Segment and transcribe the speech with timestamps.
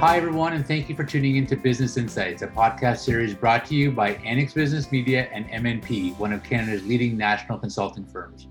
[0.00, 3.74] Hi, everyone, and thank you for tuning into Business Insights, a podcast series brought to
[3.74, 8.46] you by Annex Business Media and MNP, one of Canada's leading national consulting firms.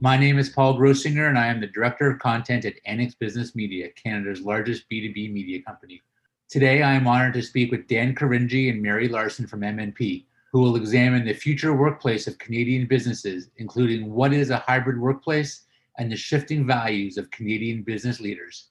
[0.00, 3.56] My name is Paul Grossinger, and I am the Director of Content at Annex Business
[3.56, 6.00] Media, Canada's largest B2B media company.
[6.48, 10.60] Today, I am honored to speak with Dan Karinji and Mary Larson from MNP, who
[10.60, 15.64] will examine the future workplace of Canadian businesses, including what is a hybrid workplace
[15.98, 18.68] and the shifting values of Canadian business leaders.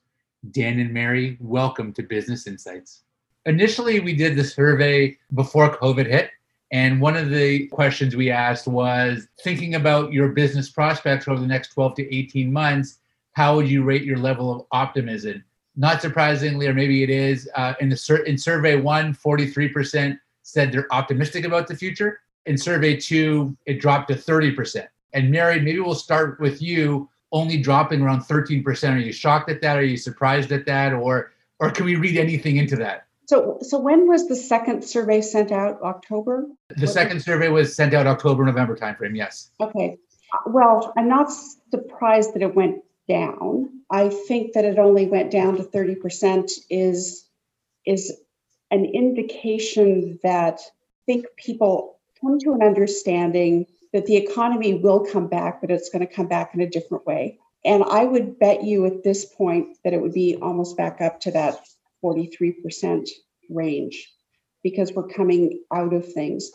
[0.50, 3.02] Dan and Mary, welcome to Business Insights.
[3.46, 6.30] Initially, we did the survey before COVID hit.
[6.70, 11.46] And one of the questions we asked was thinking about your business prospects over the
[11.46, 12.98] next 12 to 18 months,
[13.32, 15.44] how would you rate your level of optimism?
[15.76, 20.72] Not surprisingly, or maybe it is, uh, in the sur- in survey one, 43% said
[20.72, 22.20] they're optimistic about the future.
[22.46, 24.86] In survey two, it dropped to 30%.
[25.12, 28.94] And Mary, maybe we'll start with you only dropping around 13%.
[28.94, 29.76] Are you shocked at that?
[29.76, 30.94] Are you surprised at that?
[30.94, 33.06] Or or can we read anything into that?
[33.26, 35.82] So so when was the second survey sent out?
[35.82, 36.46] October?
[36.76, 39.50] The second survey was sent out October, November timeframe, yes.
[39.60, 39.98] Okay.
[40.46, 41.30] Well, I'm not
[41.70, 43.68] surprised that it went down.
[43.90, 47.26] I think that it only went down to 30% is
[47.84, 48.12] is
[48.70, 55.28] an indication that I think people come to an understanding that the economy will come
[55.28, 57.38] back, but it's going to come back in a different way.
[57.64, 61.20] And I would bet you at this point that it would be almost back up
[61.20, 61.60] to that
[62.02, 63.08] 43%
[63.48, 64.12] range
[64.64, 66.50] because we're coming out of things.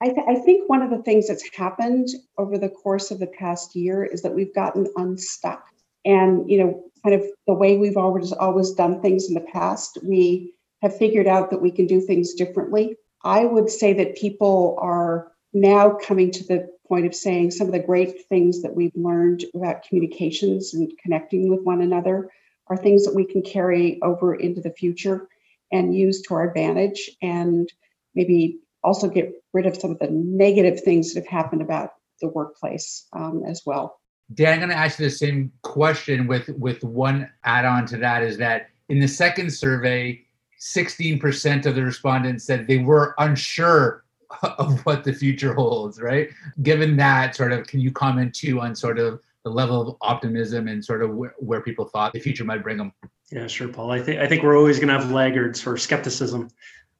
[0.00, 3.28] I, th- I, think one of the things that's happened over the course of the
[3.28, 5.62] past year is that we've gotten unstuck.
[6.04, 9.98] And, you know, kind of the way we've always always done things in the past,
[10.02, 12.96] we have figured out that we can do things differently.
[13.22, 17.72] I would say that people are now coming to the point of saying some of
[17.72, 22.30] the great things that we've learned about communications and connecting with one another
[22.68, 25.28] are things that we can carry over into the future
[25.72, 27.72] and use to our advantage and
[28.14, 31.90] maybe also get rid of some of the negative things that have happened about
[32.20, 34.00] the workplace um, as well.
[34.34, 38.22] Dan, I'm going to ask you the same question with with one add-on to that
[38.22, 40.22] is that in the second survey,
[40.60, 44.04] 16% of the respondents said they were unsure
[44.58, 46.28] of what the future holds, right?
[46.62, 50.68] Given that, sort of, can you comment too on sort of the level of optimism
[50.68, 52.92] and sort of where, where people thought the future might bring them?
[53.30, 53.90] Yeah, sure, Paul.
[53.90, 56.48] I think I think we're always going to have laggards for skepticism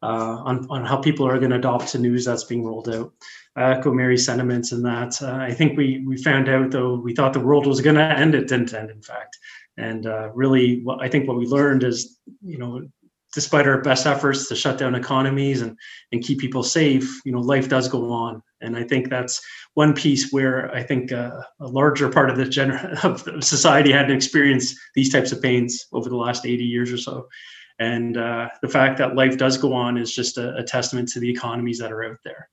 [0.02, 3.12] uh, on on how people are going to adopt to news that's being rolled out.
[3.54, 5.20] I echo Mary's sentiments in that.
[5.20, 8.02] Uh, I think we we found out though we thought the world was going to
[8.02, 8.34] end.
[8.34, 9.36] It didn't end, in fact.
[9.76, 12.82] And uh, really, what I think what we learned is, you know,
[13.32, 15.76] despite our best efforts to shut down economies and,
[16.12, 18.42] and keep people safe, you know, life does go on.
[18.60, 19.40] And I think that's
[19.74, 24.14] one piece where I think uh, a larger part of the gener- of society hadn't
[24.14, 27.26] experienced these types of pains over the last 80 years or so.
[27.78, 31.20] And uh, the fact that life does go on is just a, a testament to
[31.20, 32.48] the economies that are out there.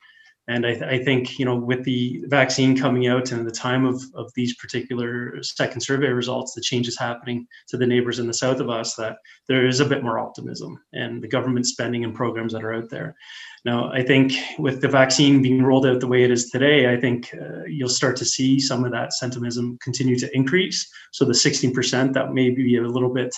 [0.50, 3.86] And I, th- I, think, you know, with the vaccine coming out and the time
[3.86, 8.34] of, of these particular second survey results, the changes happening to the neighbors in the
[8.34, 9.18] south of us, that
[9.48, 12.90] there is a bit more optimism and the government spending and programs that are out
[12.90, 13.16] there.
[13.64, 17.00] Now, I think with the vaccine being rolled out the way it is today, I
[17.00, 20.92] think uh, you'll start to see some of that sentimentism continue to increase.
[21.12, 23.36] So the 16% that may be a little bit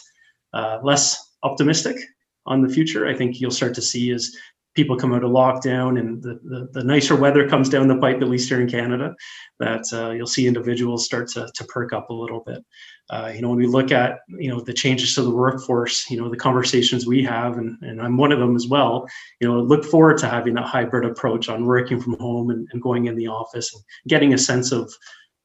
[0.53, 1.97] uh, less optimistic
[2.45, 4.35] on the future, I think you'll start to see as
[4.73, 8.21] people come out of lockdown and the, the, the, nicer weather comes down the pipe,
[8.21, 9.13] at least here in Canada,
[9.59, 12.63] that uh, you'll see individuals start to, to perk up a little bit.
[13.09, 16.17] Uh, you know, when we look at, you know, the changes to the workforce, you
[16.17, 19.05] know, the conversations we have, and, and I'm one of them as well,
[19.41, 22.81] you know, look forward to having that hybrid approach on working from home and, and
[22.81, 24.91] going in the office and getting a sense of,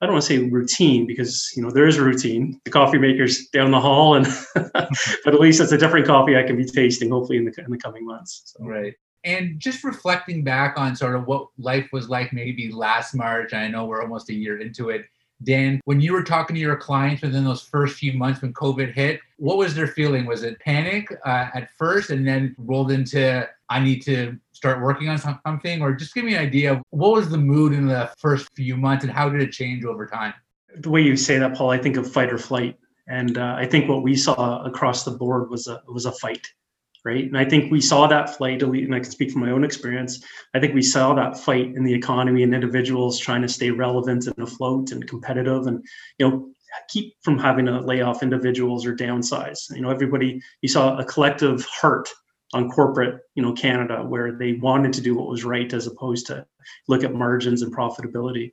[0.01, 2.61] I don't want to say routine because you know there is a routine.
[2.67, 6.43] The coffee maker's down the hall, and but at least it's a different coffee I
[6.43, 8.43] can be tasting hopefully in the in the coming months.
[8.45, 8.63] So.
[8.67, 8.93] Right
[9.27, 13.67] and just reflecting back on sort of what life was like maybe last March, I
[13.67, 15.05] know we're almost a year into it.
[15.43, 18.95] Dan, when you were talking to your clients within those first few months when COVID
[18.95, 20.25] hit, what was their feeling?
[20.27, 25.09] Was it panic uh, at first and then rolled into, I need to start working
[25.09, 25.83] on something?
[25.83, 28.77] Or just give me an idea of what was the mood in the first few
[28.77, 30.33] months and how did it change over time?
[30.77, 32.79] The way you say that, Paul, I think of fight or flight.
[33.09, 36.47] And uh, I think what we saw across the board was a was a fight
[37.07, 37.25] right?
[37.25, 40.25] And I think we saw that fight, and I can speak from my own experience.
[40.55, 44.27] I think we saw that fight in the economy and individuals trying to stay relevant
[44.27, 45.87] and afloat and competitive, and
[46.19, 46.49] you know
[46.89, 49.71] keep from having to lay off individuals or downsize.
[49.75, 52.09] You know, everybody you saw a collective heart
[52.53, 56.27] on corporate, you know, Canada where they wanted to do what was right as opposed
[56.27, 56.45] to
[56.89, 58.51] look at margins and profitability.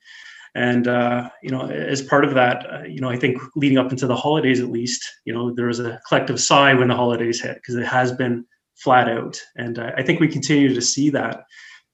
[0.55, 3.91] And uh, you know, as part of that, uh, you know, I think leading up
[3.91, 7.41] into the holidays, at least, you know, there was a collective sigh when the holidays
[7.41, 8.45] hit because it has been
[8.75, 11.44] flat out, and uh, I think we continue to see that.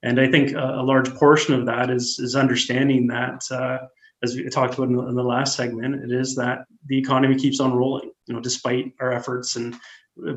[0.04, 3.78] And I think a, a large portion of that is is understanding that, uh,
[4.24, 7.36] as we talked about in the, in the last segment, it is that the economy
[7.36, 8.12] keeps on rolling.
[8.28, 9.76] You know, despite our efforts and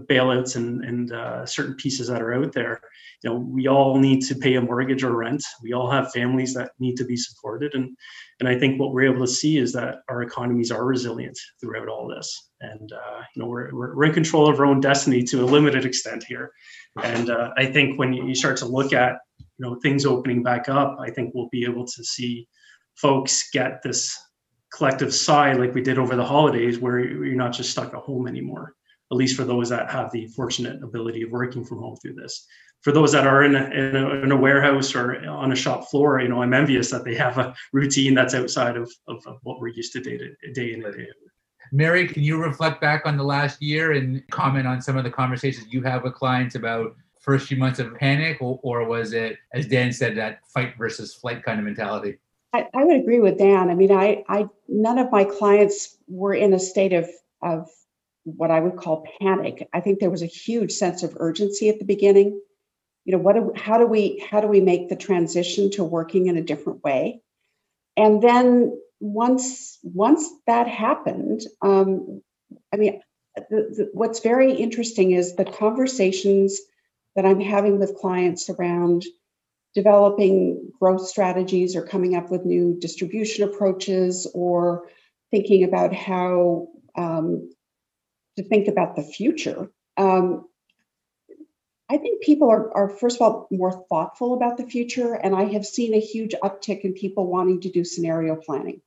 [0.09, 2.81] bailouts and, and uh, certain pieces that are out there.
[3.23, 5.43] You know, we all need to pay a mortgage or rent.
[5.63, 7.97] We all have families that need to be supported, and
[8.41, 11.89] and I think what we're able to see is that our economies are resilient throughout
[11.89, 12.51] all this.
[12.61, 15.85] And uh, you know, we're, we're in control of our own destiny to a limited
[15.85, 16.53] extent here.
[17.03, 20.69] And uh, I think when you start to look at you know things opening back
[20.69, 22.49] up, I think we'll be able to see
[22.97, 24.17] folks get this
[24.75, 28.27] collective sigh like we did over the holidays, where you're not just stuck at home
[28.27, 28.75] anymore
[29.13, 32.47] at least for those that have the fortunate ability of working from home through this.
[32.81, 35.89] For those that are in a, in a, in a warehouse or on a shop
[35.91, 39.39] floor, you know, I'm envious that they have a routine that's outside of, of, of
[39.43, 41.31] what we're used to day to day in and day out.
[41.71, 45.11] Mary, can you reflect back on the last year and comment on some of the
[45.11, 49.37] conversations you have with clients about first few months of panic, or, or was it,
[49.55, 52.19] as Dan said, that fight versus flight kind of mentality?
[52.53, 53.71] I, I would agree with Dan.
[53.71, 57.09] I mean, I, I none of my clients were in a state of
[57.43, 57.69] of
[58.25, 59.69] what I would call panic.
[59.73, 62.41] I think there was a huge sense of urgency at the beginning.
[63.05, 66.29] You know, what do, how do we how do we make the transition to working
[66.29, 67.21] in a different way?
[67.97, 72.23] And then once once that happened, um,
[72.73, 73.01] I mean,
[73.35, 76.61] the, the, what's very interesting is the conversations
[77.17, 79.05] that I'm having with clients around
[79.75, 84.89] developing growth strategies or coming up with new distribution approaches or
[85.31, 87.51] thinking about how um,
[88.37, 89.71] to think about the future.
[89.97, 90.47] Um,
[91.89, 95.13] I think people are, are, first of all, more thoughtful about the future.
[95.13, 98.81] And I have seen a huge uptick in people wanting to do scenario planning,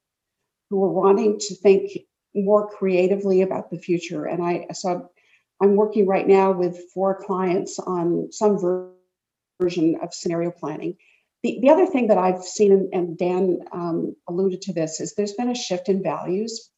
[0.69, 1.91] who are wanting to think
[2.33, 4.25] more creatively about the future.
[4.25, 5.11] And I, so
[5.61, 8.89] I'm working right now with four clients on some ver-
[9.61, 10.97] version of scenario planning.
[11.43, 15.33] The, the other thing that I've seen, and, Dan um, alluded to this, is there's
[15.33, 16.71] been a shift in values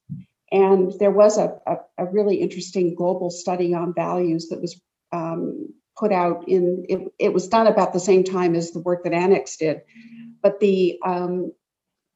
[0.51, 4.79] and there was a, a, a really interesting global study on values that was
[5.11, 9.03] um, put out in, it, it, was done about the same time as the work
[9.03, 9.81] that Annex did.
[10.41, 11.51] But the, um,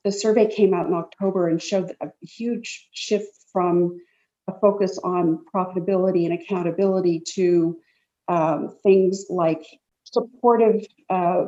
[0.03, 3.99] the survey came out in October and showed a huge shift from
[4.47, 7.79] a focus on profitability and accountability to
[8.27, 9.65] um, things like
[10.03, 11.45] supportive uh,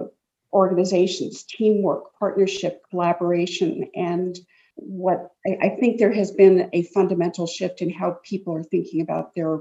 [0.52, 4.38] organizations, teamwork, partnership, collaboration, and
[4.76, 9.02] what I, I think there has been a fundamental shift in how people are thinking
[9.02, 9.60] about their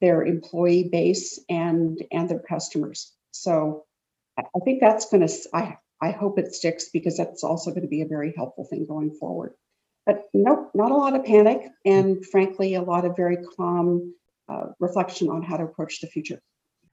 [0.00, 3.12] their employee base and and their customers.
[3.32, 3.84] So
[4.38, 7.88] I think that's going to I I hope it sticks because that's also going to
[7.88, 9.54] be a very helpful thing going forward.
[10.06, 14.14] But nope, not a lot of panic, and frankly, a lot of very calm
[14.48, 16.40] uh, reflection on how to approach the future.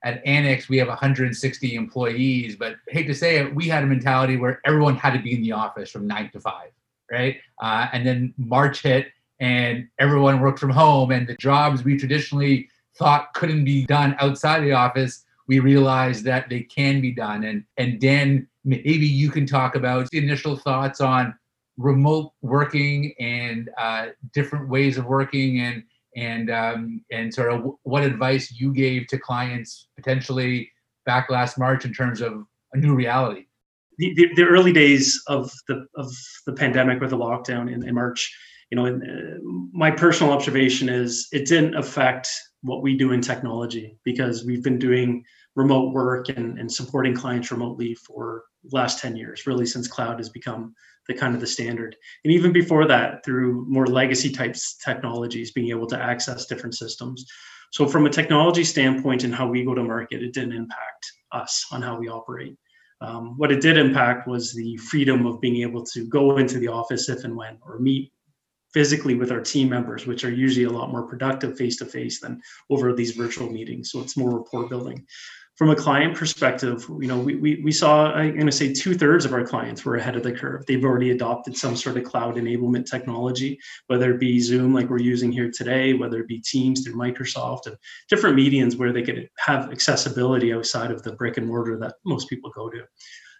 [0.03, 4.35] At Annex, we have 160 employees, but hate to say it, we had a mentality
[4.35, 6.71] where everyone had to be in the office from nine to five
[7.11, 7.37] right?
[7.61, 9.07] Uh, and then March hit
[9.39, 14.61] and everyone worked from home and the jobs we traditionally thought couldn't be done outside
[14.61, 17.43] the office, we realized that they can be done.
[17.43, 21.37] And and Dan, maybe you can talk about initial thoughts on
[21.77, 25.83] remote working and uh, different ways of working and
[26.15, 30.71] and um, and sort of what advice you gave to clients potentially
[31.05, 33.45] back last March in terms of a new reality
[33.97, 36.11] the, the, early days of the of
[36.45, 38.35] the pandemic or the lockdown in, in March,
[38.71, 39.37] you know, uh,
[39.71, 42.29] my personal observation is it didn't affect
[42.61, 45.23] what we do in technology because we've been doing
[45.55, 50.29] remote work and, and supporting clients remotely for last 10 years, really since cloud has
[50.29, 50.73] become
[51.07, 51.95] the kind of the standard.
[52.23, 57.25] And even before that, through more legacy types technologies, being able to access different systems.
[57.71, 61.65] So from a technology standpoint and how we go to market, it didn't impact us
[61.71, 62.55] on how we operate.
[63.01, 66.69] Um, what it did impact was the freedom of being able to go into the
[66.69, 68.11] office if and when, or meet
[68.73, 72.19] physically with our team members, which are usually a lot more productive face to face
[72.19, 73.91] than over these virtual meetings.
[73.91, 75.05] So it's more rapport building
[75.55, 78.93] from a client perspective, you know, we, we, we saw, I'm going to say two
[78.93, 80.65] thirds of our clients were ahead of the curve.
[80.65, 83.57] They've already adopted some sort of cloud enablement technology,
[83.87, 87.67] whether it be Zoom like we're using here today, whether it be Teams through Microsoft
[87.67, 87.77] and
[88.09, 92.29] different medians where they could have accessibility outside of the brick and mortar that most
[92.29, 92.81] people go to.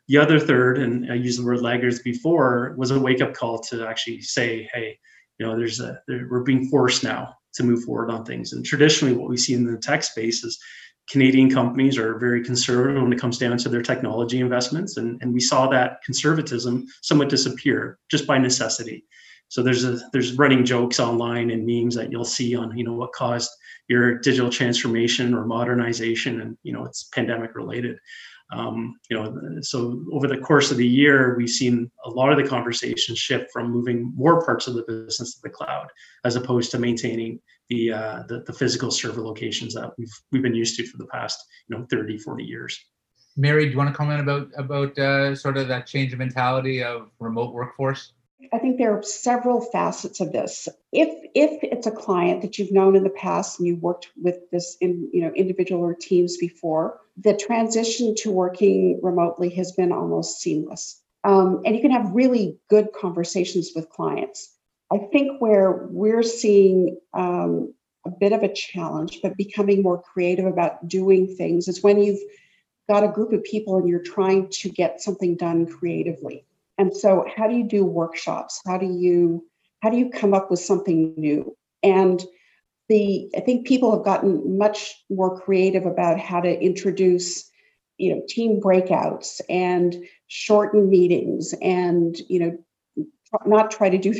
[0.07, 3.60] The other third, and I used the word laggards before, was a wake up call
[3.60, 4.98] to actually say, hey,
[5.38, 8.53] you know, there's a, there, we're being forced now to move forward on things.
[8.53, 10.60] And traditionally, what we see in the tech space is
[11.09, 15.33] Canadian companies are very conservative when it comes down to their technology investments, and, and
[15.33, 19.05] we saw that conservatism somewhat disappear just by necessity.
[19.50, 22.93] So there's a there's running jokes online and memes that you'll see on you know
[22.93, 23.51] what caused
[23.88, 27.97] your digital transformation or modernization, and you know it's pandemic related.
[28.51, 32.38] Um, you know, so over the course of the year, we've seen a lot of
[32.38, 35.88] the conversations shift from moving more parts of the business to the cloud,
[36.25, 40.55] as opposed to maintaining the, uh, the, the physical server locations that we've we've been
[40.55, 42.79] used to for the past you know 30 40 years
[43.38, 46.84] mary do you want to comment about about uh, sort of that change of mentality
[46.84, 48.13] of remote workforce
[48.53, 50.67] I think there are several facets of this.
[50.91, 54.50] If if it's a client that you've known in the past and you worked with
[54.51, 59.91] this in you know individual or teams before, the transition to working remotely has been
[59.91, 61.01] almost seamless.
[61.24, 64.54] Um, and you can have really good conversations with clients.
[64.92, 67.74] I think where we're seeing um,
[68.06, 72.20] a bit of a challenge, but becoming more creative about doing things is when you've
[72.88, 76.46] got a group of people and you're trying to get something done creatively.
[76.77, 78.62] And so how do you do workshops?
[78.65, 79.46] How do you
[79.82, 81.56] how do you come up with something new?
[81.84, 82.24] And
[82.89, 87.50] the I think people have gotten much more creative about how to introduce
[87.98, 89.96] you know team breakouts and
[90.27, 93.08] shorten meetings and you know
[93.46, 94.13] not try to do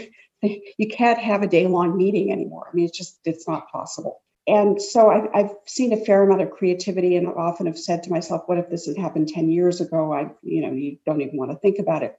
[0.78, 2.70] you can't have a day long meeting anymore.
[2.72, 4.22] I mean, it's just, it's not possible.
[4.48, 8.12] And so I've, I've seen a fair amount of creativity and often have said to
[8.12, 10.14] myself, what if this had happened 10 years ago?
[10.14, 12.18] I, you know, you don't even want to think about it.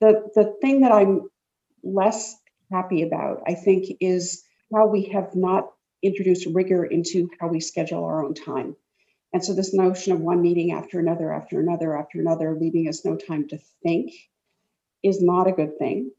[0.00, 1.30] The, the thing that I'm
[1.82, 2.36] less
[2.70, 4.44] happy about, I think, is
[4.74, 5.70] how we have not
[6.02, 8.76] introduced rigor into how we schedule our own time.
[9.32, 13.04] And so this notion of one meeting after another, after another, after another, leaving us
[13.04, 14.12] no time to think
[15.02, 16.10] is not a good thing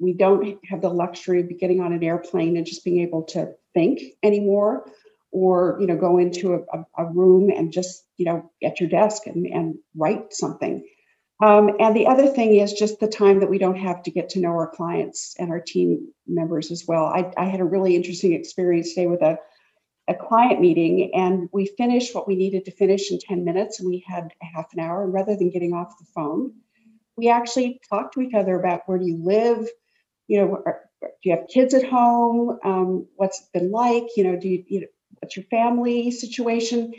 [0.00, 3.52] we don't have the luxury of getting on an airplane and just being able to
[3.74, 4.90] think anymore
[5.30, 9.26] or you know go into a, a room and just you know at your desk
[9.26, 10.84] and, and write something.
[11.42, 14.28] Um, and the other thing is just the time that we don't have to get
[14.30, 17.06] to know our clients and our team members as well.
[17.06, 19.38] I, I had a really interesting experience today with a,
[20.06, 23.88] a client meeting and we finished what we needed to finish in 10 minutes and
[23.88, 26.52] we had a half an hour and rather than getting off the phone
[27.16, 29.68] we actually talked to each other about where do you live
[30.30, 32.56] you know, are, do you have kids at home?
[32.64, 34.04] Um, what's it been like?
[34.16, 34.86] You know, do you, you know,
[35.18, 36.92] what's your family situation?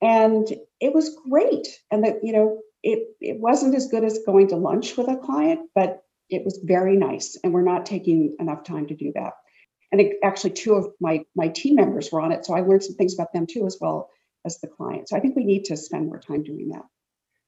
[0.00, 0.48] And
[0.80, 1.68] it was great.
[1.90, 5.18] And that, you know, it, it wasn't as good as going to lunch with a
[5.18, 7.36] client, but it was very nice.
[7.44, 9.34] And we're not taking enough time to do that.
[9.92, 12.46] And it, actually, two of my, my team members were on it.
[12.46, 14.08] So I learned some things about them too, as well
[14.46, 15.10] as the client.
[15.10, 16.86] So I think we need to spend more time doing that.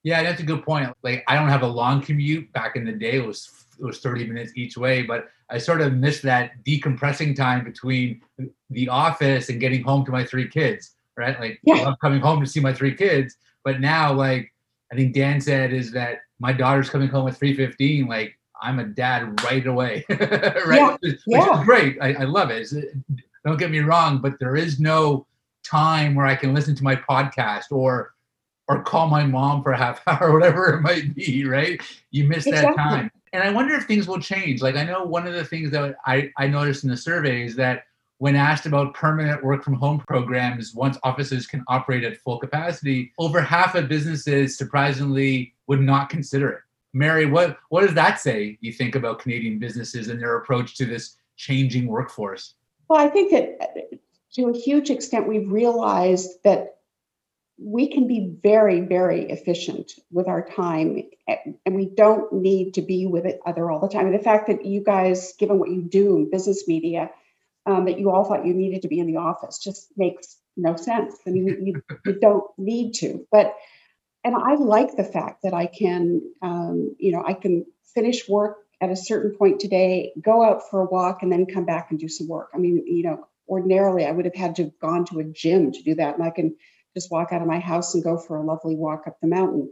[0.03, 0.93] Yeah, that's a good point.
[1.03, 2.53] Like I don't have a long commute.
[2.53, 5.81] Back in the day, it was it was 30 minutes each way, but I sort
[5.81, 8.21] of missed that decompressing time between
[8.71, 11.39] the office and getting home to my three kids, right?
[11.41, 11.85] Like yeah.
[11.87, 14.53] I'm coming home to see my three kids, but now like
[14.93, 18.85] I think Dan said is that my daughter's coming home at 3:15 like I'm a
[18.85, 20.19] dad right away, right?
[20.21, 20.97] Yeah.
[21.01, 21.61] Which, yeah.
[21.61, 21.99] is great.
[22.01, 22.69] I, I love it.
[22.73, 22.81] Uh,
[23.45, 25.27] don't get me wrong, but there is no
[25.63, 28.13] time where I can listen to my podcast or
[28.71, 31.81] or call my mom for a half hour whatever it might be, right?
[32.11, 32.75] You miss exactly.
[32.77, 33.11] that time.
[33.33, 34.63] And I wonder if things will change.
[34.63, 37.57] Like I know one of the things that I, I noticed in the survey is
[37.57, 37.85] that
[38.19, 43.13] when asked about permanent work from home programs, once offices can operate at full capacity,
[43.19, 46.61] over half of businesses surprisingly would not consider it.
[46.93, 50.85] Mary, what, what does that say, you think, about Canadian businesses and their approach to
[50.85, 52.55] this changing workforce?
[52.89, 53.91] Well, I think that
[54.35, 56.80] to a huge extent, we've realized that
[57.63, 63.07] we can be very, very efficient with our time, and we don't need to be
[63.07, 64.07] with it other all the time.
[64.07, 67.11] And the fact that you guys, given what you do in business media,
[67.67, 70.77] um, that you all thought you needed to be in the office just makes no
[70.77, 71.17] sense.
[71.27, 73.27] I mean, you, you don't need to.
[73.31, 73.55] But
[74.25, 78.59] and I like the fact that I can, um, you know, I can finish work
[78.81, 82.01] at a certain point today, go out for a walk, and then come back and
[82.01, 82.49] do some work.
[82.55, 85.73] I mean, you know, ordinarily I would have had to have gone to a gym
[85.73, 86.57] to do that, and I can
[86.95, 89.71] just walk out of my house and go for a lovely walk up the mountain.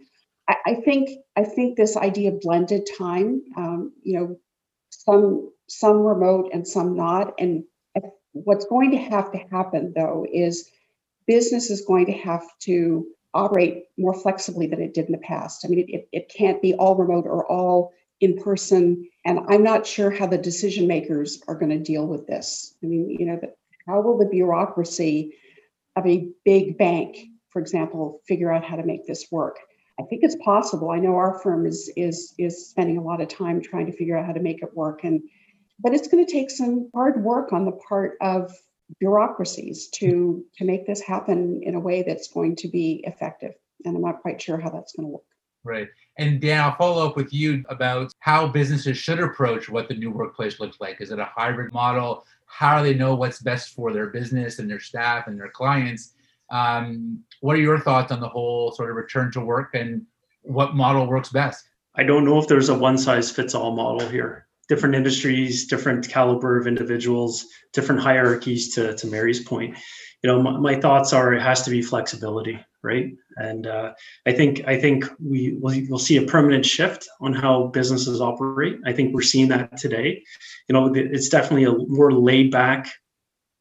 [0.49, 4.37] I, I think I think this idea of blended time, um, you know,
[4.91, 7.65] some some remote and some not, and
[8.33, 10.71] what's going to have to happen though is
[11.27, 15.65] business is going to have to operate more flexibly than it did in the past.
[15.65, 19.09] I mean, it, it, can't be all remote or all in person.
[19.25, 22.75] And I'm not sure how the decision makers are going to deal with this.
[22.83, 23.41] I mean, you know,
[23.87, 25.35] how will the bureaucracy
[25.99, 27.19] of a big bank,
[27.51, 29.57] for example, figure out how to make this work.
[30.01, 30.91] I think it's possible.
[30.91, 34.17] I know our firm is is is spending a lot of time trying to figure
[34.17, 35.23] out how to make it work, and
[35.81, 38.53] but it's going to take some hard work on the part of
[39.01, 43.55] bureaucracies to to make this happen in a way that's going to be effective.
[43.85, 45.23] And I'm not quite sure how that's going to work.
[45.65, 45.89] Right.
[46.17, 50.11] And Dan, I'll follow up with you about how businesses should approach what the new
[50.11, 51.01] workplace looks like.
[51.01, 52.25] Is it a hybrid model?
[52.49, 56.15] How do they know what's best for their business and their staff and their clients?
[56.51, 60.07] Um, what are your thoughts on the whole sort of return to work and
[60.43, 61.69] what model works best?
[61.95, 64.47] I don't know if there's a one size fits all model here.
[64.69, 68.75] Different industries, different caliber of individuals, different hierarchies.
[68.75, 69.77] To to Mary's point,
[70.23, 73.13] you know, my, my thoughts are it has to be flexibility, right?
[73.37, 73.93] And uh,
[74.27, 78.79] I think I think we will we'll see a permanent shift on how businesses operate.
[78.85, 80.23] I think we're seeing that today.
[80.69, 82.91] You know, it's definitely a more laid back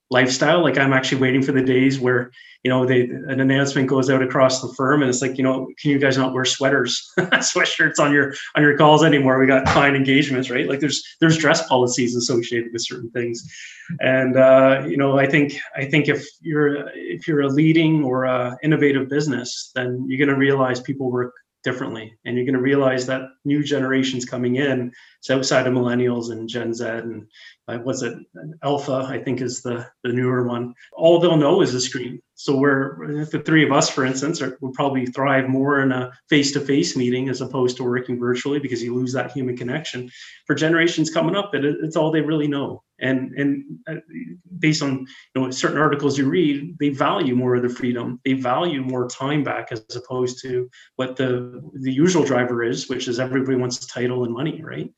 [0.09, 0.61] lifestyle.
[0.61, 2.31] Like I'm actually waiting for the days where
[2.63, 5.67] you know they an announcement goes out across the firm and it's like you know
[5.79, 9.39] can you guys not wear sweaters sweatshirts on your on your calls anymore?
[9.39, 10.67] We got client engagements right?
[10.67, 13.43] Like there's there's dress policies associated with certain things.
[14.01, 18.25] And uh, you know i think i think if you're if you're a leading or
[18.25, 21.33] a innovative business then you're going to realize people work
[21.63, 22.17] differently.
[22.25, 26.47] And you're going to realize that new generations coming in it's outside of millennials and
[26.47, 27.27] gen z and
[27.67, 28.17] uh, what's it
[28.63, 30.73] alpha i think is the the newer one.
[30.93, 32.21] All they'll know is a screen.
[32.35, 36.11] So we're the three of us for instance are, will probably thrive more in a
[36.29, 40.09] face-to-face meeting as opposed to working virtually because you lose that human connection.
[40.45, 43.95] For generations coming up it, it's all they really know and and uh,
[44.59, 48.33] based on you know certain articles you read they value more of the freedom they
[48.33, 53.19] value more time back as opposed to what the the usual driver is which is
[53.19, 54.91] everybody wants title and money right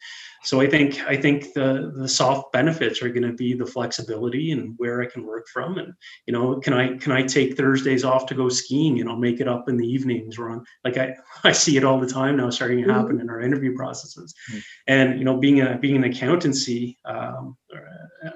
[0.44, 4.52] so i think i think the the soft benefits are going to be the flexibility
[4.52, 5.94] and where i can work from and
[6.26, 9.40] you know can i can i take thursdays off to go skiing and i'll make
[9.40, 11.14] it up in the evenings or on like i
[11.44, 13.22] i see it all the time now starting to happen mm-hmm.
[13.22, 14.60] in our interview processes mm-hmm.
[14.88, 17.58] and you know being a being an accountancy um,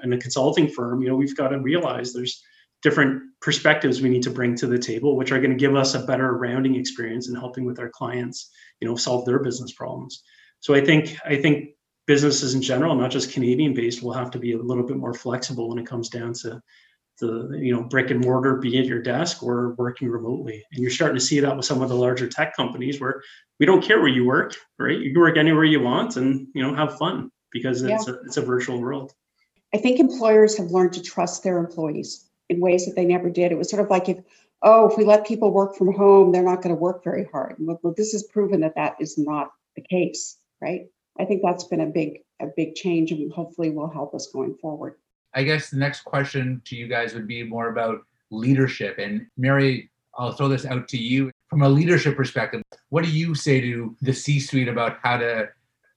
[0.02, 2.42] in a consulting firm, you know, we've got to realize there's
[2.82, 5.94] different perspectives we need to bring to the table, which are going to give us
[5.94, 10.22] a better rounding experience in helping with our clients, you know, solve their business problems.
[10.60, 11.70] So I think I think
[12.06, 15.14] businesses in general, not just Canadian based, will have to be a little bit more
[15.14, 16.60] flexible when it comes down to
[17.20, 20.62] the you know brick and mortar, be at your desk or working remotely.
[20.72, 23.22] And you're starting to see that with some of the larger tech companies where
[23.60, 24.98] we don't care where you work, right?
[24.98, 28.14] You can work anywhere you want and you know have fun because it's yeah.
[28.14, 29.12] a it's a virtual world.
[29.74, 33.50] I think employers have learned to trust their employees in ways that they never did.
[33.50, 34.18] It was sort of like if,
[34.62, 37.56] oh, if we let people work from home, they're not going to work very hard.
[37.58, 40.86] Well, this has proven that that is not the case, right?
[41.18, 44.54] I think that's been a big a big change, and hopefully will help us going
[44.56, 44.94] forward.
[45.34, 48.98] I guess the next question to you guys would be more about leadership.
[48.98, 52.62] And Mary, I'll throw this out to you from a leadership perspective.
[52.90, 55.48] What do you say to the C-suite about how to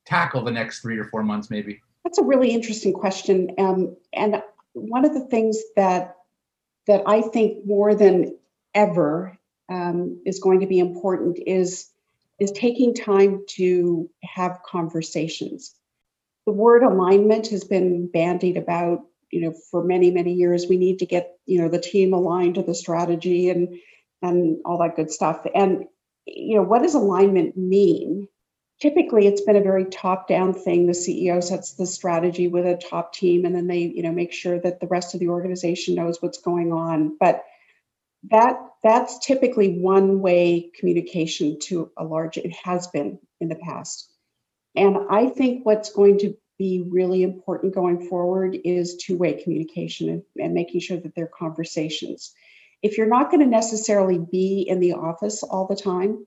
[0.05, 1.79] tackle the next three or four months, maybe?
[2.07, 3.51] That's a really interesting question.
[3.57, 4.41] Um, and
[4.71, 6.15] one of the things that
[6.87, 8.37] that I think more than
[8.73, 11.89] ever um, is going to be important is
[12.39, 15.75] is taking time to have conversations.
[16.45, 20.65] The word alignment has been bandied about, you know, for many many years.
[20.69, 23.75] We need to get you know the team aligned to the strategy and
[24.21, 25.45] and all that good stuff.
[25.53, 25.83] And
[26.25, 28.29] you know, what does alignment mean?
[28.79, 30.85] Typically it's been a very top down thing.
[30.85, 34.33] The ceo sets the strategy with a top team and then they you know make
[34.33, 37.17] sure that the rest of the organization knows what's going on.
[37.19, 37.43] But
[38.29, 44.11] that that's typically one way communication to a large it has been in the past.
[44.75, 50.23] And i think what's going to be really important going forward is two-way communication and,
[50.39, 52.33] and making sure that there are conversations.
[52.81, 56.25] If you're not going to necessarily be in the office all the time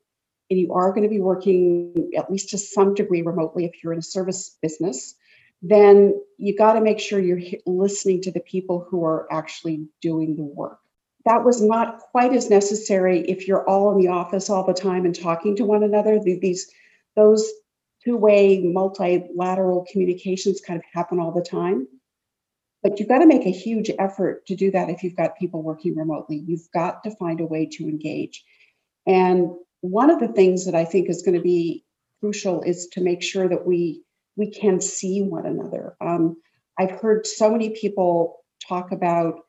[0.51, 3.93] and you are going to be working at least to some degree remotely if you're
[3.93, 5.15] in a service business,
[5.63, 10.37] then you got to make sure you're listening to the people who are actually doing
[10.37, 10.79] the work.
[11.27, 15.05] That was not quite as necessary if you're all in the office all the time
[15.05, 16.19] and talking to one another.
[16.19, 16.71] These
[17.15, 17.49] those
[18.05, 21.87] two-way multilateral communications kind of happen all the time.
[22.83, 25.63] But you've got to make a huge effort to do that if you've got people
[25.63, 26.43] working remotely.
[26.47, 28.43] You've got to find a way to engage.
[29.07, 31.85] And one of the things that I think is going to be
[32.21, 34.03] crucial is to make sure that we
[34.37, 35.97] we can see one another.
[36.01, 36.37] Um,
[36.79, 39.41] I've heard so many people talk about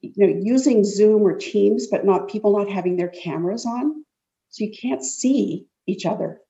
[0.00, 4.04] you know using Zoom or Teams, but not people not having their cameras on,
[4.50, 6.40] so you can't see each other.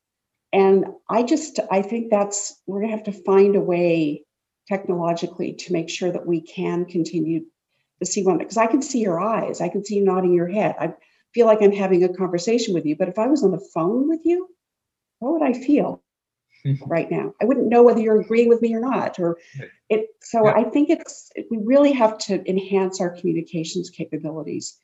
[0.52, 4.24] And I just I think that's we're gonna have to find a way
[4.68, 7.40] technologically to make sure that we can continue
[8.00, 8.44] to see one another.
[8.44, 10.76] because I can see your eyes, I can see you nodding your head.
[10.78, 10.94] I,
[11.34, 12.96] feel like I'm having a conversation with you.
[12.96, 14.48] But if I was on the phone with you,
[15.20, 16.02] how would I feel?
[16.86, 17.32] right now.
[17.40, 19.38] I wouldn't know whether you're agreeing with me or not, or
[19.88, 20.08] it.
[20.20, 20.54] So Yeah.
[20.56, 24.78] I think it's we really have to enhance our communications capabilities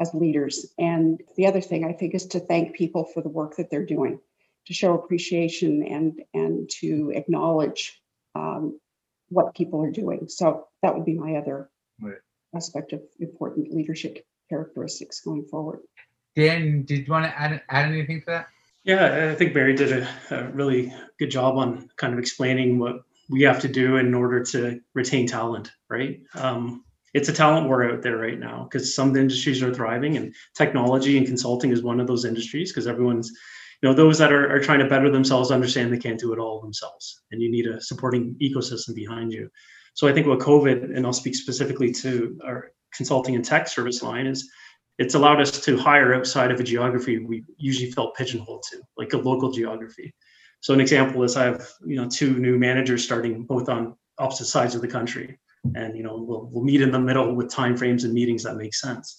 [0.00, 0.72] as leaders.
[0.78, 3.86] And the other thing I think is to thank people for the work that they're
[3.86, 4.20] doing,
[4.66, 8.00] to show appreciation and and to acknowledge
[8.34, 8.78] um,
[9.28, 10.28] what people are doing.
[10.28, 12.18] So that would be my other Right.
[12.54, 15.80] aspect of important leadership characteristics going forward.
[16.34, 18.48] Dan, did you want to add, add anything to that?
[18.84, 23.02] Yeah, I think Mary did a, a really good job on kind of explaining what
[23.28, 26.20] we have to do in order to retain talent, right?
[26.34, 30.34] Um, it's a talent war out there right now because some industries are thriving and
[30.54, 33.32] technology and consulting is one of those industries because everyone's,
[33.82, 36.38] you know, those that are, are trying to better themselves understand they can't do it
[36.38, 39.50] all themselves and you need a supporting ecosystem behind you.
[39.94, 44.02] So I think what COVID, and I'll speak specifically to our consulting and tech service
[44.02, 44.48] line, is
[44.98, 49.12] it's allowed us to hire outside of a geography we usually felt pigeonholed to, like
[49.12, 50.14] a local geography.
[50.60, 54.46] So an example is I have you know two new managers starting both on opposite
[54.46, 55.38] sides of the country,
[55.74, 58.74] and you know we'll we'll meet in the middle with timeframes and meetings that make
[58.74, 59.18] sense.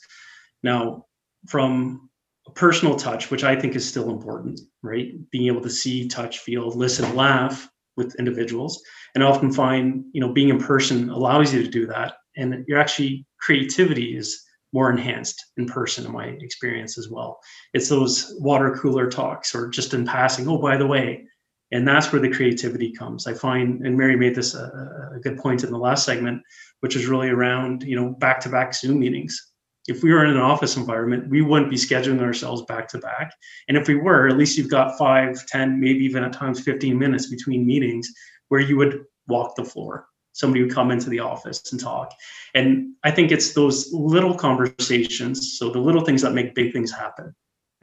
[0.63, 1.05] Now,
[1.47, 2.09] from
[2.47, 5.13] a personal touch, which I think is still important, right?
[5.31, 8.81] Being able to see, touch, feel, listen, laugh with individuals,
[9.15, 12.79] and often find you know being in person allows you to do that, and you're
[12.79, 17.39] actually creativity is more enhanced in person in my experience as well.
[17.73, 21.25] It's those water cooler talks or just in passing oh by the way
[21.71, 23.27] and that's where the creativity comes.
[23.27, 26.41] I find and mary made this a, a good point in the last segment
[26.81, 29.51] which is really around you know back to back zoom meetings.
[29.87, 33.33] If we were in an office environment we wouldn't be scheduling ourselves back to back
[33.67, 36.97] and if we were at least you've got five ten maybe even at times 15
[36.97, 38.11] minutes between meetings
[38.49, 42.13] where you would walk the floor somebody would come into the office and talk.
[42.53, 46.91] And I think it's those little conversations, so the little things that make big things
[46.91, 47.35] happen.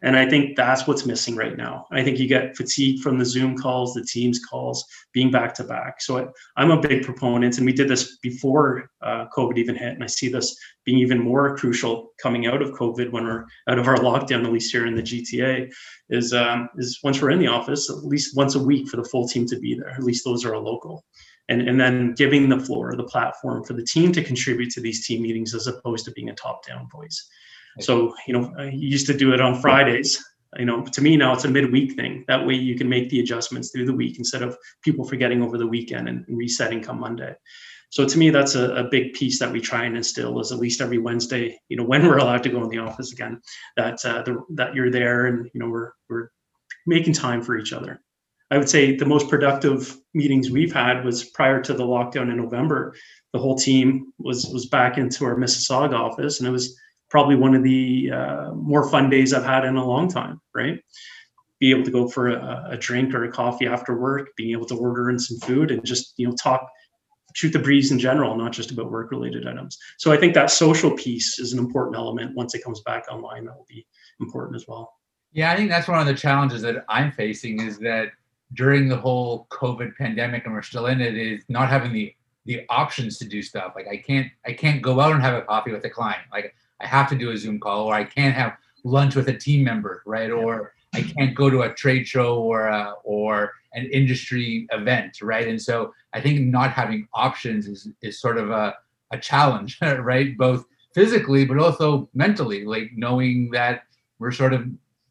[0.02, 1.86] And I think that's what's missing right now.
[1.90, 5.64] I think you get fatigue from the Zoom calls, the Teams calls, being back to
[5.64, 6.02] back.
[6.02, 6.26] So I,
[6.58, 9.94] I'm a big proponent, and we did this before uh, COVID even hit.
[9.94, 13.78] And I see this being even more crucial coming out of COVID when we're out
[13.78, 15.72] of our lockdown, at least here in the GTA,
[16.10, 19.08] is um, is once we're in the office, at least once a week for the
[19.08, 19.90] full team to be there.
[19.90, 21.02] At least those are a local
[21.48, 25.06] and, and then giving the floor, the platform for the team to contribute to these
[25.06, 27.28] team meetings as opposed to being a top down voice.
[27.80, 30.24] So, you know, I used to do it on Fridays.
[30.56, 32.24] You know, to me now it's a midweek thing.
[32.28, 35.58] That way you can make the adjustments through the week instead of people forgetting over
[35.58, 37.34] the weekend and resetting come Monday.
[37.90, 40.58] So to me, that's a, a big piece that we try and instill is at
[40.58, 43.40] least every Wednesday, you know, when we're allowed to go in the office again,
[43.76, 46.28] that uh, the, that you're there and you know we're we're
[46.86, 48.00] making time for each other.
[48.50, 52.36] I would say the most productive meetings we've had was prior to the lockdown in
[52.36, 52.94] November.
[53.32, 56.78] The whole team was was back into our Mississauga office, and it was
[57.10, 60.40] probably one of the uh, more fun days I've had in a long time.
[60.54, 60.80] Right,
[61.58, 64.66] be able to go for a, a drink or a coffee after work, being able
[64.66, 66.68] to order in some food, and just you know talk,
[67.34, 69.78] shoot the breeze in general, not just about work related items.
[69.98, 72.36] So I think that social piece is an important element.
[72.36, 73.86] Once it comes back online, that will be
[74.20, 74.92] important as well.
[75.32, 78.10] Yeah, I think that's one of the challenges that I'm facing is that
[78.52, 82.14] during the whole COVID pandemic, and we're still in it, is not having the
[82.46, 83.72] the options to do stuff.
[83.74, 86.22] Like I can't I can't go out and have a coffee with a client.
[86.30, 89.36] Like I have to do a Zoom call, or I can't have lunch with a
[89.36, 90.30] team member, right?
[90.30, 95.48] Or I can't go to a trade show or a, or an industry event, right?
[95.48, 98.74] And so I think not having options is is sort of a
[99.10, 100.36] a challenge, right?
[100.36, 103.84] Both physically, but also mentally, like knowing that
[104.18, 104.66] we're sort of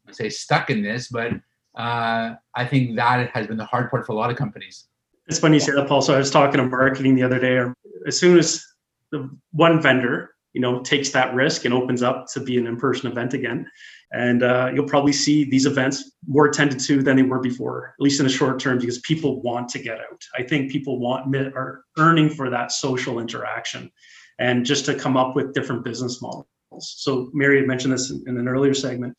[0.08, 1.32] I say stuck in this, but
[1.76, 4.86] uh, I think that has been the hard part for a lot of companies.
[5.26, 6.02] It's funny you say that, Paul.
[6.02, 7.64] So I was talking to marketing the other day.
[8.06, 8.64] As soon as
[9.10, 13.10] the one vendor, you know, takes that risk and opens up to be an in-person
[13.10, 13.68] event again,
[14.12, 18.02] and uh, you'll probably see these events more attended to than they were before, at
[18.02, 20.22] least in the short term, because people want to get out.
[20.38, 23.90] I think people want are earning for that social interaction,
[24.38, 26.46] and just to come up with different business models.
[26.80, 29.16] So Mary had mentioned this in, in an earlier segment.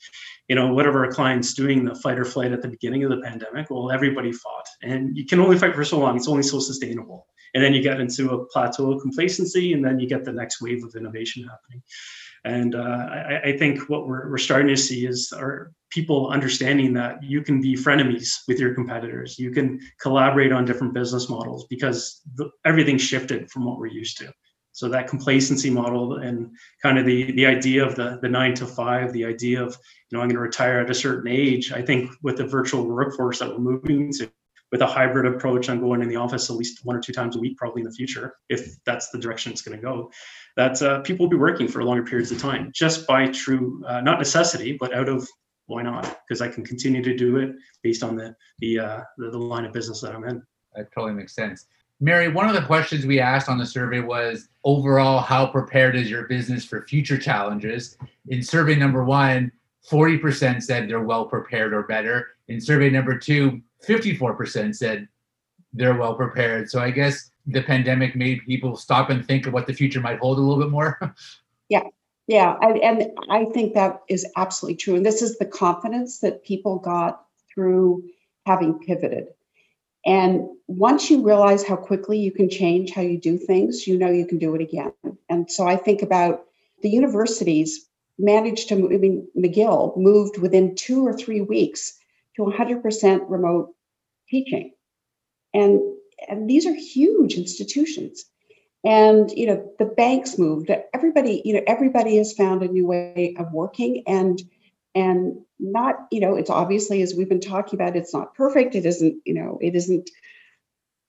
[0.48, 3.22] You know, whatever our clients doing the fight or flight at the beginning of the
[3.22, 6.16] pandemic, well, everybody fought, and you can only fight for so long.
[6.16, 10.00] It's only so sustainable, and then you get into a plateau of complacency, and then
[10.00, 11.82] you get the next wave of innovation happening.
[12.46, 16.94] And uh, I, I, think what we're, we're starting to see is our people understanding
[16.94, 19.40] that you can be frenemies with your competitors.
[19.40, 24.20] You can collaborate on different business models because the, everything's shifted from what we're used
[24.20, 24.32] to.
[24.76, 26.52] So that complacency model and
[26.84, 29.78] kind of the the idea of the the nine to five, the idea of
[30.10, 31.72] you know I'm going to retire at a certain age.
[31.72, 34.30] I think with the virtual workforce that we're moving to,
[34.74, 37.38] with a hybrid approach on going in the office at least one or two times
[37.38, 40.12] a week, probably in the future, if that's the direction it's going to go,
[40.58, 44.02] that uh, people will be working for longer periods of time just by true uh,
[44.02, 45.26] not necessity, but out of
[45.68, 46.20] why not?
[46.28, 49.64] Because I can continue to do it based on the the, uh, the the line
[49.64, 50.44] of business that I'm in.
[50.76, 51.66] That totally makes sense.
[52.02, 56.10] Mary, one of the questions we asked on the survey was overall, how prepared is
[56.10, 57.98] your business for future challenges?
[58.28, 59.52] In survey number one,
[59.90, 62.28] 40% said they're well prepared or better.
[62.48, 65.08] In survey number two, 54% said
[65.74, 66.70] they're well prepared.
[66.70, 70.20] So I guess the pandemic made people stop and think of what the future might
[70.20, 71.00] hold a little bit more.
[71.70, 71.84] yeah.
[72.28, 72.56] Yeah.
[72.62, 74.96] And, and I think that is absolutely true.
[74.96, 78.04] And this is the confidence that people got through
[78.46, 79.28] having pivoted.
[80.06, 84.10] And once you realize how quickly you can change how you do things, you know
[84.10, 84.94] you can do it again.
[85.30, 86.46] And so I think about
[86.82, 87.88] the universities
[88.20, 91.98] managed to, I mean, McGill moved within two or three weeks
[92.36, 93.74] to 100% remote
[94.30, 94.74] teaching.
[95.54, 95.82] And,
[96.28, 98.26] and these are huge institutions.
[98.84, 103.36] And, you know, the banks moved, everybody, you know, everybody has found a new way
[103.40, 104.40] of working and
[104.96, 108.76] and not you know it's obviously as we've been talking about it's not perfect.
[108.76, 110.10] It isn't you know it isn't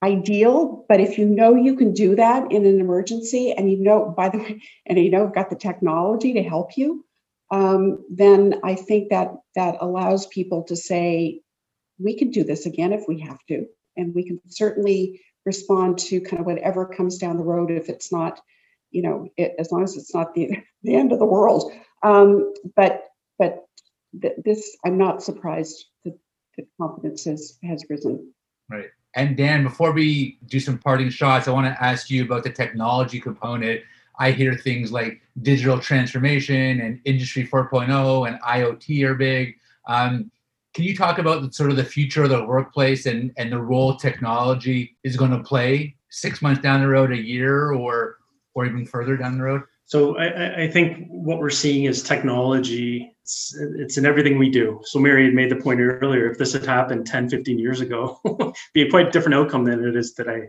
[0.02, 0.84] ideal.
[0.88, 4.28] But if you know you can do that in an emergency and you know by
[4.28, 7.04] the way and you know got the technology to help you
[7.50, 11.40] um, then i think that that allows people to say
[11.98, 13.66] we can do this again if we have to.
[13.96, 18.10] And we can certainly respond to kind of whatever comes down the road if it's
[18.10, 18.40] not
[18.90, 20.50] you know it, as long as it's not the,
[20.82, 21.72] the end of the world.
[22.02, 23.04] Um, but
[23.38, 23.66] but
[24.20, 26.18] th- this, I'm not surprised that
[26.56, 28.32] the confidence has, has risen.
[28.70, 28.90] Right.
[29.14, 32.50] And Dan, before we do some parting shots, I want to ask you about the
[32.50, 33.80] technology component.
[34.18, 39.56] I hear things like digital transformation and Industry 4.0 and IoT are big.
[39.86, 40.30] Um,
[40.74, 43.58] can you talk about the, sort of the future of the workplace and, and the
[43.58, 48.18] role technology is going to play six months down the road, a year, or
[48.54, 49.62] or even further down the road?
[49.86, 53.14] So I, I, think what we're seeing is technology.
[53.22, 54.80] It's, it's, in everything we do.
[54.82, 58.20] So Mary had made the point earlier, if this had happened 10, 15 years ago,
[58.74, 60.48] be a quite different outcome than it is today.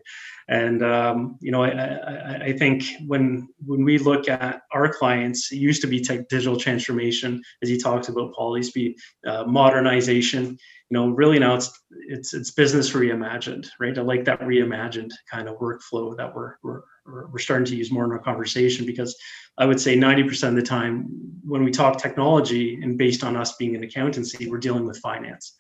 [0.50, 5.52] And um, you know, I, I, I, think when when we look at our clients,
[5.52, 8.98] it used to be tech, digital transformation, as he talks about, Paul, used to be
[9.28, 10.58] uh, modernization.
[10.90, 13.98] You know, really now it's it's it's business reimagined, right?
[13.98, 18.06] I like that reimagined kind of workflow that we're we're we're starting to use more
[18.06, 19.18] in our conversation because
[19.58, 21.08] I would say 90% of the time
[21.44, 25.54] when we talk technology and based on us being an accountancy, we're dealing with finance.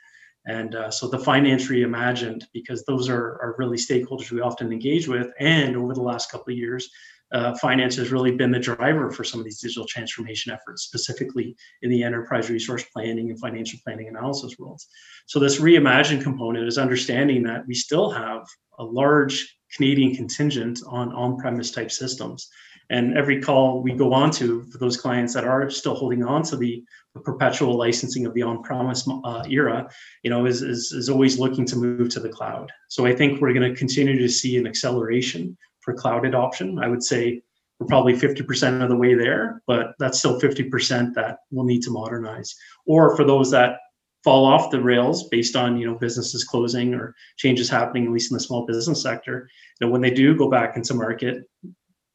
[0.47, 5.07] And uh, so the finance reimagined, because those are, are really stakeholders we often engage
[5.07, 5.27] with.
[5.39, 6.89] And over the last couple of years,
[7.33, 11.55] uh, finance has really been the driver for some of these digital transformation efforts, specifically
[11.81, 14.87] in the enterprise resource planning and financial planning analysis worlds.
[15.25, 18.47] So this reimagined component is understanding that we still have
[18.79, 22.47] a large Canadian contingent on on-premise type systems.
[22.89, 26.43] And every call we go on to for those clients that are still holding on
[26.43, 29.89] to the, the perpetual licensing of the on-premise uh, era,
[30.23, 32.71] you know, is, is, is always looking to move to the cloud.
[32.87, 36.79] So I think we're going to continue to see an acceleration for cloud adoption.
[36.79, 37.41] I would say
[37.79, 41.91] we're probably 50% of the way there, but that's still 50% that we'll need to
[41.91, 42.55] modernize.
[42.85, 43.79] Or for those that
[44.23, 48.31] fall off the rails based on you know businesses closing or changes happening at least
[48.31, 51.49] in the small business sector you know when they do go back into market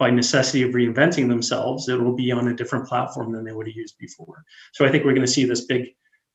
[0.02, 3.68] by necessity of reinventing themselves it will be on a different platform than they would
[3.68, 5.84] have used before so i think we're going to see this big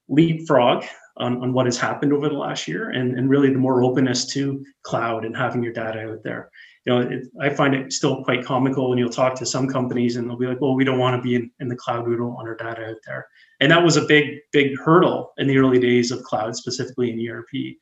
[0.08, 0.86] leapfrog
[1.17, 4.25] on, on what has happened over the last year and, and really the more openness
[4.25, 6.49] to cloud and having your data out there
[6.88, 10.15] you know, it, I find it still quite comical when you'll talk to some companies
[10.15, 12.08] and they'll be like, well, we don't want to be in, in the cloud.
[12.08, 13.27] We don't want our data out there.
[13.60, 17.30] And that was a big, big hurdle in the early days of cloud, specifically in
[17.30, 17.75] ERP.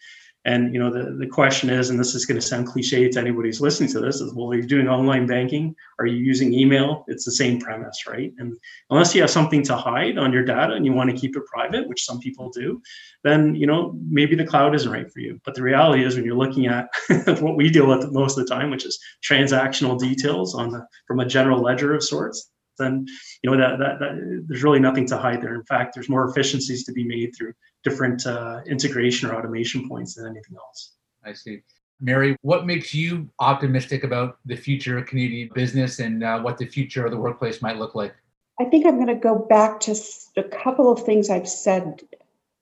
[0.46, 3.20] And you know, the, the question is, and this is going to sound cliche to
[3.20, 5.76] anybody who's listening to this, is well, are you doing online banking?
[5.98, 7.04] Are you using email?
[7.08, 8.32] It's the same premise, right?
[8.38, 8.56] And
[8.92, 11.46] unless you have something to hide on your data and you want to keep it
[11.48, 12.80] private, which some people do,
[13.24, 15.42] then you know maybe the cloud isn't right for you.
[15.44, 16.90] But the reality is, when you're looking at
[17.42, 21.22] what we deal with most of the time, which is transactional details on the from
[21.22, 23.08] a general ledger of sorts, then
[23.42, 25.56] you know that, that, that, there's really nothing to hide there.
[25.56, 27.54] In fact, there's more efficiencies to be made through
[27.86, 30.96] different uh, integration or automation points than anything else.
[31.24, 31.62] I see.
[32.02, 36.66] Mary, what makes you optimistic about the future of Canadian business and uh, what the
[36.66, 38.14] future of the workplace might look like?
[38.60, 39.96] I think I'm going to go back to
[40.36, 42.02] a couple of things I've said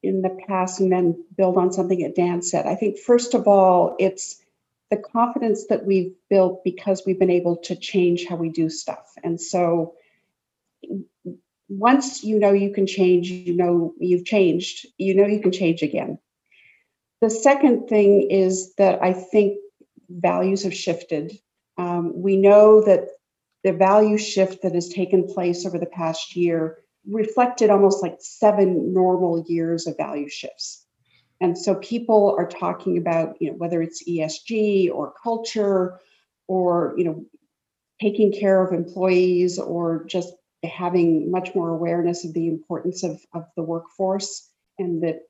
[0.03, 2.67] in the past and then build on something that Dan said.
[2.67, 4.41] I think, first of all, it's
[4.91, 9.13] the confidence that we've built because we've been able to change how we do stuff.
[9.23, 9.95] And so
[11.79, 15.81] once you know you can change, you know you've changed, you know you can change
[15.81, 16.19] again.
[17.21, 19.57] The second thing is that I think
[20.09, 21.39] values have shifted.
[21.77, 23.07] Um, we know that
[23.63, 28.93] the value shift that has taken place over the past year reflected almost like seven
[28.93, 30.85] normal years of value shifts.
[31.41, 35.99] And so people are talking about, you know, whether it's ESG or culture
[36.47, 37.25] or, you know,
[38.01, 40.33] taking care of employees or just
[40.63, 44.49] having much more awareness of the importance of, of the workforce
[44.79, 45.21] and the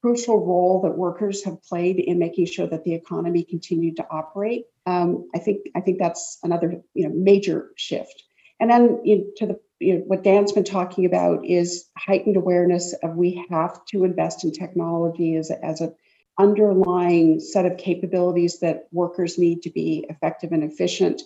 [0.00, 4.64] crucial role that workers have played in making sure that the economy continued to operate.
[4.86, 8.22] Um, I think I think that's another you know major shift.
[8.60, 12.36] And then you know, to the you know, what Dan's been talking about is heightened
[12.36, 15.92] awareness of we have to invest in technology as a, as a
[16.38, 21.22] underlying set of capabilities that workers need to be effective and efficient.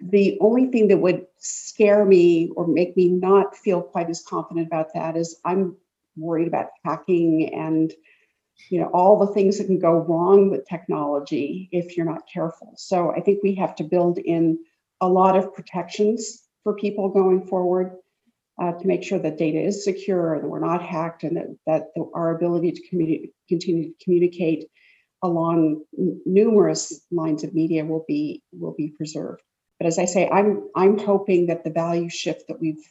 [0.00, 4.66] The only thing that would scare me or make me not feel quite as confident
[4.66, 5.76] about that is I'm
[6.16, 7.92] worried about hacking and
[8.70, 12.72] you know all the things that can go wrong with technology if you're not careful.
[12.76, 14.58] So I think we have to build in
[15.00, 17.96] a lot of protections for people going forward
[18.60, 21.82] uh, to make sure that data is secure that we're not hacked and that, that
[21.94, 24.66] the, our ability to communi- continue to communicate
[25.22, 29.42] along n- numerous lines of media will be will be preserved.
[29.84, 32.82] But as I say, I'm I'm hoping that the value shift that we've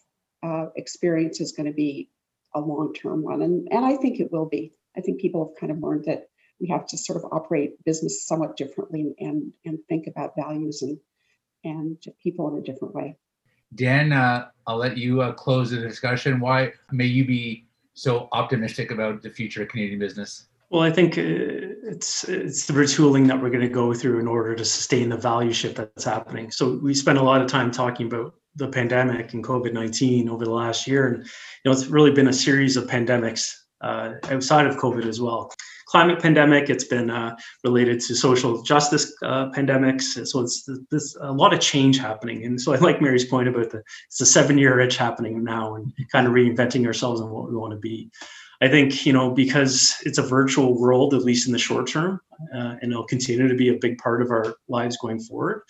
[0.43, 2.12] uh, experienced is going to be
[2.53, 4.73] a long-term one, and and I think it will be.
[4.95, 6.27] I think people have kind of learned that
[6.62, 10.99] we have to sort of operate business somewhat differently and and think about values and
[11.63, 13.17] and people in a different way.
[13.73, 16.39] Dan, uh, I'll let you uh, close the discussion.
[16.39, 20.45] Why may you be so optimistic about the future of Canadian business?
[20.73, 24.27] Well, I think uh, it's it's the retooling that we're going to go through in
[24.27, 26.49] order to sustain the value shift that's happening.
[26.49, 30.43] So we spent a lot of time talking about the pandemic and COVID nineteen over
[30.43, 31.29] the last year, and you
[31.65, 35.53] know it's really been a series of pandemics uh, outside of COVID as well
[35.93, 36.71] climate pandemic.
[36.71, 40.25] It's been uh, related to social justice uh, pandemics.
[40.25, 42.45] So it's there's a lot of change happening.
[42.45, 45.75] And so I like Mary's point about the it's a seven year itch happening now
[45.75, 48.09] and kind of reinventing ourselves and what we want to be.
[48.63, 52.21] I think you know because it's a virtual world, at least in the short term,
[52.56, 55.63] uh, and it'll continue to be a big part of our lives going forward.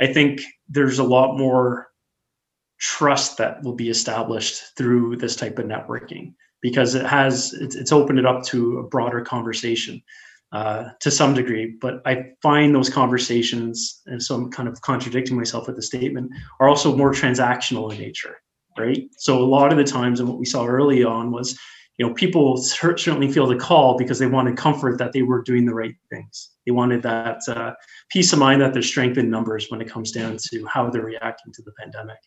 [0.00, 1.88] I think there's a lot more
[2.78, 8.20] trust that will be established through this type of networking because it has it's, opened
[8.20, 10.00] it up to a broader conversation
[10.52, 11.74] uh, to some degree.
[11.80, 16.30] But I find those conversations, and so I'm kind of contradicting myself with the statement,
[16.60, 18.36] are also more transactional in nature,
[18.78, 19.02] right?
[19.16, 21.58] So a lot of the times, and what we saw early on was,
[21.98, 25.64] you know, people certainly feel the call because they wanted comfort that they were doing
[25.64, 26.50] the right things.
[26.66, 27.72] They wanted that uh,
[28.10, 31.02] peace of mind that there's strength in numbers when it comes down to how they're
[31.02, 32.18] reacting to the pandemic.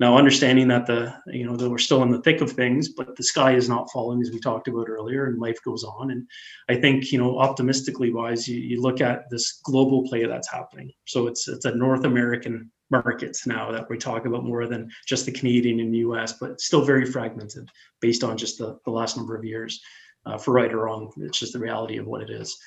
[0.00, 3.16] Now, understanding that the you know that we're still in the thick of things, but
[3.16, 6.10] the sky is not falling as we talked about earlier, and life goes on.
[6.10, 6.26] And
[6.70, 10.90] I think you know optimistically wise, you, you look at this global play that's happening.
[11.06, 15.26] So it's it's a North American market now that we talk about more than just
[15.26, 17.68] the Canadian and U.S., but still very fragmented
[18.00, 19.80] based on just the, the last number of years.
[20.26, 22.58] Uh, for right or wrong, it's just the reality of what it is.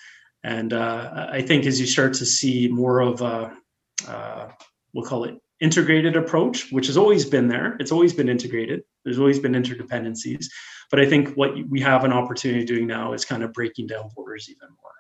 [0.44, 3.56] And uh, I think as you start to see more of a,
[4.08, 4.50] uh,
[4.94, 7.78] we'll call it integrated approach, which has always been there.
[7.80, 8.84] It's always been integrated.
[9.06, 10.46] There's always been interdependencies.
[10.92, 14.10] But I think what we have an opportunity doing now is kind of breaking down
[14.16, 14.92] borders even more.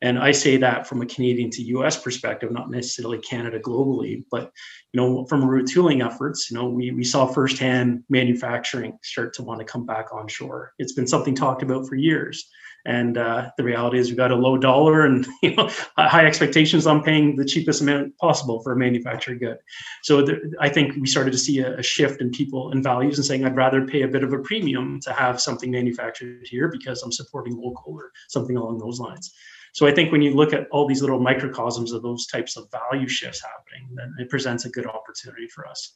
[0.00, 4.52] And I say that from a Canadian to US perspective, not necessarily Canada globally, but
[4.92, 9.58] you know, from retooling efforts, you know, we, we saw firsthand manufacturing start to want
[9.60, 10.72] to come back onshore.
[10.78, 12.48] It's been something talked about for years.
[12.86, 16.86] And uh, the reality is, we've got a low dollar and you know high expectations
[16.86, 19.58] on paying the cheapest amount possible for a manufactured good.
[20.04, 20.26] So
[20.60, 23.44] I think we started to see a, a, shift in people and values and saying,
[23.44, 27.12] I'd rather pay a bit of a premium to have something manufactured here because I'm
[27.12, 29.34] supporting local or something along those lines.
[29.72, 32.70] So I think when you look at all these little microcosms of those types of
[32.70, 35.92] value shifts happening, then it presents a good opportunity for us.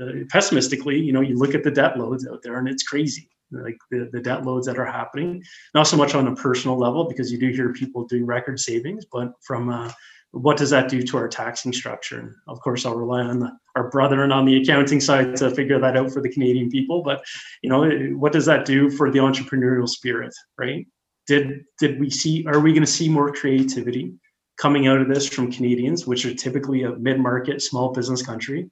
[0.00, 3.30] Uh, pessimistically, you know, you look at the debt loads out there and it's crazy
[3.52, 5.42] like the, the debt loads that are happening.
[5.74, 9.06] Not so much on a personal level because you do hear people doing record savings
[9.10, 9.90] but from uh,
[10.32, 12.18] what does that do to our taxing structure?
[12.18, 15.78] And of course i'll rely on the, our brethren on the accounting side to figure
[15.78, 17.24] that out for the canadian people but
[17.62, 20.86] you know what does that do for the entrepreneurial spirit right
[21.26, 24.14] did did we see are we going to see more creativity
[24.58, 28.68] coming out of this from canadians which are typically a mid-market small business country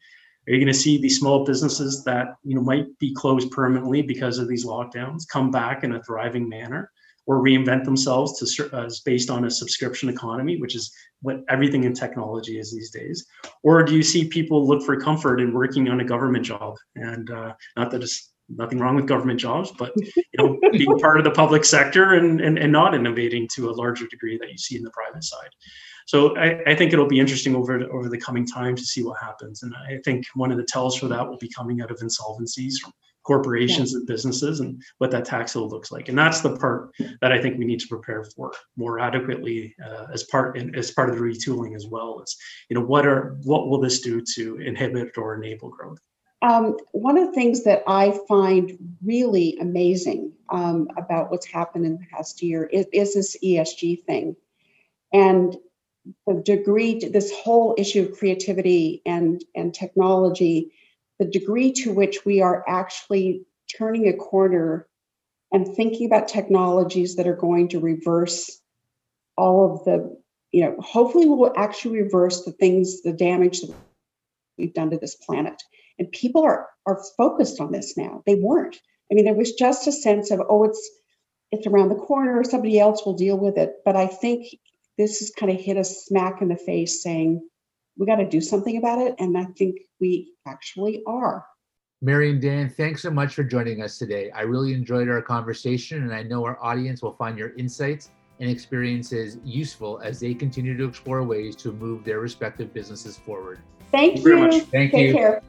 [0.46, 4.02] are you going to see these small businesses that you know might be closed permanently
[4.02, 6.90] because of these lockdowns come back in a thriving manner
[7.26, 11.94] or reinvent themselves to uh, based on a subscription economy, which is what everything in
[11.94, 13.26] technology is these days?
[13.62, 16.76] Or do you see people look for comfort in working on a government job?
[16.96, 21.18] And uh, not that it's nothing wrong with government jobs, but you know, being part
[21.18, 24.58] of the public sector and, and, and not innovating to a larger degree that you
[24.58, 25.50] see in the private side.
[26.06, 29.02] So I, I, think it'll be interesting over the, over the coming time to see
[29.02, 29.62] what happens.
[29.62, 32.74] And I think one of the tells for that will be coming out of insolvencies
[32.82, 32.92] from
[33.24, 33.98] corporations yeah.
[33.98, 36.08] and businesses and what that tax bill looks like.
[36.08, 40.06] And that's the part that I think we need to prepare for more adequately uh,
[40.12, 42.20] as part in, as part of the retooling as well.
[42.20, 42.36] Is
[42.68, 45.98] you know what are what will this do to inhibit or enable growth?
[46.44, 51.92] Um, one of the things that I find really amazing um, about what's happened in
[51.92, 54.36] the past year is, is this ESG thing.
[55.10, 55.56] And
[56.26, 60.72] the degree to this whole issue of creativity and, and technology,
[61.18, 63.46] the degree to which we are actually
[63.78, 64.86] turning a corner
[65.50, 68.60] and thinking about technologies that are going to reverse
[69.34, 70.14] all of the,
[70.52, 73.74] you know, hopefully we'll actually reverse the things, the damage that
[74.58, 75.62] we've done to this planet.
[75.98, 78.22] And people are are focused on this now.
[78.26, 78.76] They weren't.
[79.10, 80.90] I mean, there was just a sense of, oh, it's
[81.50, 83.76] it's around the corner, somebody else will deal with it.
[83.84, 84.46] But I think
[84.98, 87.48] this has kind of hit us smack in the face saying,
[87.96, 89.14] we got to do something about it.
[89.18, 91.46] And I think we actually are.
[92.02, 94.30] Mary and Dan, thanks so much for joining us today.
[94.32, 98.50] I really enjoyed our conversation, and I know our audience will find your insights and
[98.50, 103.60] experiences useful as they continue to explore ways to move their respective businesses forward.
[103.90, 104.22] Thank, Thank you.
[104.22, 104.62] Very much.
[104.64, 104.98] Thank you.
[104.98, 105.14] Take you.
[105.14, 105.42] Care.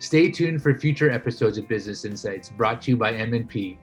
[0.00, 3.76] Stay tuned for future episodes of Business Insights brought to you by MNP.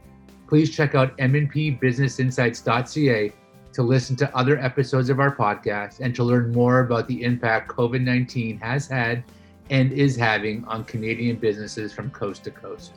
[0.47, 3.31] Please check out mnpbusinessinsights.ca
[3.73, 7.69] to listen to other episodes of our podcast and to learn more about the impact
[7.69, 9.23] COVID 19 has had
[9.69, 12.93] and is having on Canadian businesses from coast to coast.